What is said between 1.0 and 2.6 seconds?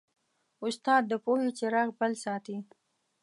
د پوهې څراغ بل ساتي.